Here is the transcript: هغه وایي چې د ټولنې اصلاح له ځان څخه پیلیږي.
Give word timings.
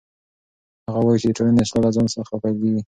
هغه 0.87 0.99
وایي 1.05 1.19
چې 1.21 1.27
د 1.29 1.31
ټولنې 1.37 1.59
اصلاح 1.63 1.81
له 1.83 1.91
ځان 1.95 2.07
څخه 2.17 2.33
پیلیږي. 2.43 2.79